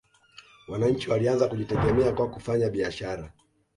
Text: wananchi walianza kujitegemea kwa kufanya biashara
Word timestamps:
wananchi 0.67 1.09
walianza 1.11 1.47
kujitegemea 1.47 2.11
kwa 2.11 2.29
kufanya 2.29 2.69
biashara 2.69 3.33